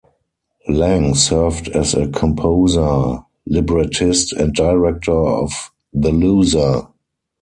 [0.67, 5.51] Lang served as composer, librettist and director of
[5.93, 6.87] "the loser".